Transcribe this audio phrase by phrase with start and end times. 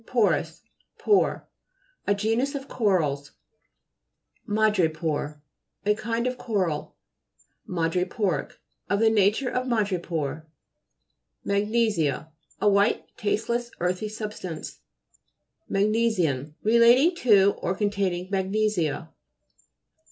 [0.07, 0.63] porus,
[0.97, 1.47] pore.
[2.07, 3.35] A genus of corals (p.
[4.45, 4.55] 141).
[4.55, 5.41] MADREPORE
[5.85, 6.95] A kind of coral.
[7.67, 8.57] MADHEPO'RIC
[8.89, 10.47] Of the nature of ma drepore.
[11.45, 14.79] MAGNE'SIA A white, tasteless earthy substance.
[15.69, 19.09] MAGNE'SIAN Relating to, or con taining magnesia.